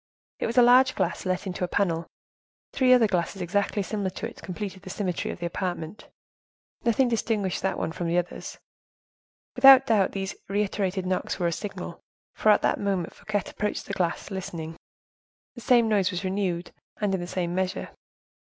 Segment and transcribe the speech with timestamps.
[0.39, 2.07] It was a large glass let into a panel.
[2.73, 6.07] Three other glasses, exactly similar to it, completed the symmetry of the apartment.
[6.83, 8.57] Nothing distinguished that one from the others.
[9.55, 11.99] Without doubt, these reiterated knocks were a signal;
[12.33, 14.75] for, at the moment Fouquet approached the glass listening,
[15.53, 17.89] the same noise was renewed, and in the same measure.